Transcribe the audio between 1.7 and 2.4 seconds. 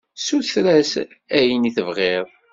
tebɣiḍ.